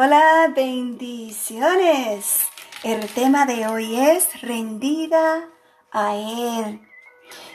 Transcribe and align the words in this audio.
Hola, 0.00 0.52
bendiciones. 0.54 2.38
El 2.84 3.08
tema 3.08 3.46
de 3.46 3.66
hoy 3.66 3.96
es 3.96 4.42
rendida 4.42 5.48
a 5.90 6.14
Él. 6.14 6.80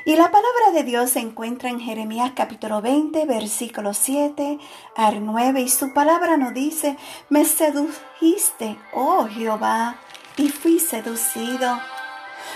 Y 0.05 0.17
la 0.17 0.29
palabra 0.29 0.71
de 0.73 0.83
Dios 0.83 1.11
se 1.11 1.21
encuentra 1.21 1.69
en 1.69 1.79
Jeremías 1.79 2.33
capítulo 2.35 2.81
20, 2.81 3.25
versículo 3.27 3.93
7 3.93 4.59
al 4.97 5.25
9. 5.25 5.61
Y 5.61 5.69
su 5.69 5.93
palabra 5.93 6.35
nos 6.35 6.53
dice, 6.53 6.97
me 7.29 7.45
sedujiste, 7.45 8.77
oh 8.91 9.25
Jehová, 9.29 9.95
y 10.35 10.49
fui 10.49 10.81
seducido. 10.81 11.79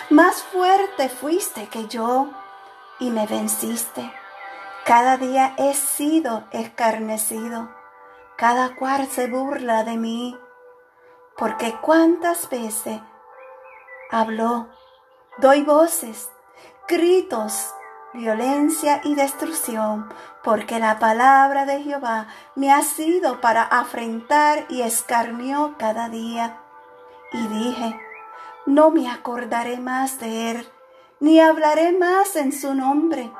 Más 0.10 0.44
fuerte 0.44 1.08
fuiste 1.08 1.68
que 1.68 1.88
yo, 1.88 2.30
y 3.00 3.10
me 3.10 3.26
venciste. 3.26 4.12
Cada 4.84 5.16
día 5.16 5.56
he 5.58 5.74
sido 5.74 6.44
escarnecido 6.52 7.77
cada 8.38 8.76
cual 8.76 9.08
se 9.08 9.28
burla 9.28 9.84
de 9.84 9.98
mí, 9.98 10.38
porque 11.38 11.76
cuántas 11.82 12.50
veces 12.50 13.02
habló, 14.12 14.70
doy 15.38 15.64
voces, 15.64 16.30
gritos, 16.88 17.74
violencia 18.14 19.02
y 19.04 19.16
destrucción, 19.16 20.12
porque 20.44 20.80
la 20.80 21.00
palabra 21.00 21.66
de 21.66 21.82
Jehová 21.82 22.28
me 22.56 22.72
ha 22.72 22.82
sido 22.82 23.42
para 23.42 23.64
afrentar 23.64 24.66
y 24.70 24.82
escarnió 24.82 25.76
cada 25.78 26.10
día. 26.10 26.62
Y 27.34 27.48
dije, 27.48 28.00
no 28.66 28.92
me 28.92 29.10
acordaré 29.10 29.80
más 29.80 30.20
de 30.20 30.52
él, 30.52 30.70
ni 31.20 31.40
hablaré 31.40 31.92
más 31.98 32.36
en 32.36 32.52
su 32.52 32.74
nombre. 32.74 33.32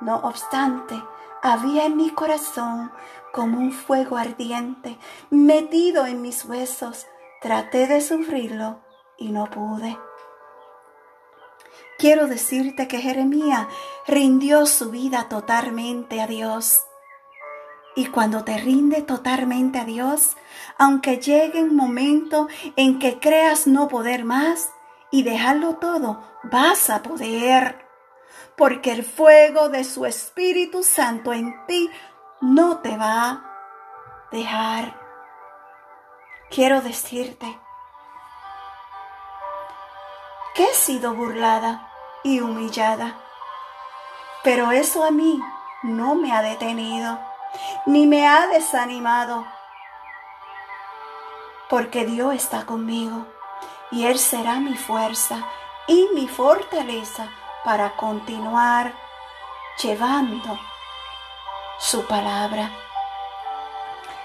No 0.00 0.16
obstante, 0.16 1.02
había 1.42 1.86
en 1.86 1.96
mi 1.96 2.10
corazón 2.10 2.92
como 3.32 3.58
un 3.58 3.72
fuego 3.72 4.16
ardiente 4.16 4.98
metido 5.30 6.06
en 6.06 6.22
mis 6.22 6.44
huesos. 6.44 7.06
Traté 7.42 7.86
de 7.86 8.00
sufrirlo 8.00 8.80
y 9.18 9.28
no 9.28 9.50
pude. 9.50 9.98
Quiero 11.98 12.26
decirte 12.26 12.88
que 12.88 12.98
Jeremías 12.98 13.66
rindió 14.06 14.66
su 14.66 14.90
vida 14.90 15.28
totalmente 15.28 16.20
a 16.20 16.26
Dios. 16.26 16.82
Y 17.94 18.06
cuando 18.06 18.44
te 18.44 18.58
rinde 18.58 19.00
totalmente 19.00 19.78
a 19.78 19.84
Dios, 19.84 20.36
aunque 20.76 21.18
llegue 21.18 21.62
un 21.62 21.74
momento 21.74 22.48
en 22.76 22.98
que 22.98 23.18
creas 23.18 23.66
no 23.66 23.88
poder 23.88 24.24
más 24.24 24.70
y 25.10 25.22
dejarlo 25.22 25.76
todo, 25.76 26.20
vas 26.44 26.90
a 26.90 27.02
poder 27.02 27.85
porque 28.56 28.92
el 28.92 29.04
fuego 29.04 29.68
de 29.68 29.84
su 29.84 30.06
Espíritu 30.06 30.82
Santo 30.82 31.32
en 31.32 31.66
ti 31.66 31.90
no 32.40 32.78
te 32.78 32.96
va 32.96 33.30
a 33.30 33.42
dejar. 34.30 34.98
Quiero 36.50 36.80
decirte 36.80 37.58
que 40.54 40.64
he 40.64 40.74
sido 40.74 41.14
burlada 41.14 41.90
y 42.22 42.40
humillada, 42.40 43.18
pero 44.42 44.70
eso 44.70 45.04
a 45.04 45.10
mí 45.10 45.40
no 45.82 46.14
me 46.14 46.32
ha 46.32 46.42
detenido 46.42 47.18
ni 47.86 48.06
me 48.06 48.26
ha 48.26 48.46
desanimado, 48.46 49.46
porque 51.68 52.04
Dios 52.04 52.34
está 52.34 52.64
conmigo 52.64 53.26
y 53.90 54.06
Él 54.06 54.18
será 54.18 54.60
mi 54.60 54.76
fuerza 54.76 55.44
y 55.86 56.08
mi 56.14 56.28
fortaleza 56.28 57.28
para 57.66 57.96
continuar 57.96 58.94
llevando 59.82 60.56
su 61.80 62.06
palabra. 62.06 62.70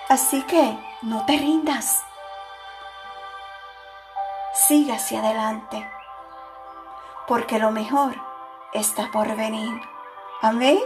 Así 0.10 0.44
que 0.44 0.78
no 1.02 1.26
te 1.26 1.38
rindas. 1.38 2.04
Sigue 4.54 4.94
hacia 4.94 5.22
adelante, 5.22 5.90
porque 7.28 7.58
lo 7.58 7.72
mejor 7.72 8.14
está 8.74 9.10
por 9.12 9.36
venir. 9.36 9.82
Amén. 10.44 10.80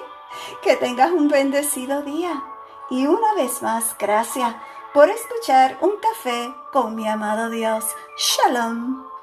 Que 0.63 0.77
tengas 0.77 1.11
un 1.11 1.27
bendecido 1.27 2.03
día. 2.03 2.41
Y 2.89 3.05
una 3.05 3.33
vez 3.33 3.61
más, 3.63 3.97
gracias 3.99 4.55
por 4.93 5.09
escuchar 5.09 5.77
un 5.81 5.97
café 5.97 6.55
con 6.71 6.95
mi 6.95 7.05
amado 7.05 7.49
Dios. 7.49 7.83
Shalom. 8.17 9.14